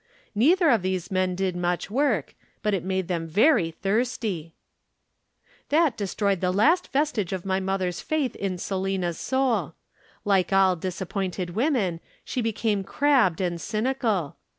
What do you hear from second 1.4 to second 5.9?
much work, but it made them very thirsty. [Illustration: Lowering the Beer.]